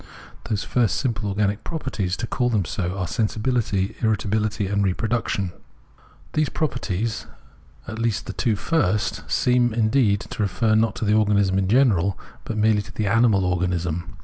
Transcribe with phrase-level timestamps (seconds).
[0.45, 5.51] Those first simple organic properties, to call them so, are Sensibihty, Irritability, and Reproduction.
[6.33, 7.27] These pro perties,
[7.87, 12.17] at least the two first, seem indeed to refer not to the organism in general,
[12.45, 14.17] but merely to the animal organism.